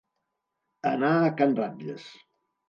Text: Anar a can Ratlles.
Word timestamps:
Anar 0.93 1.11
a 1.27 1.29
can 1.43 1.55
Ratlles. 1.61 2.09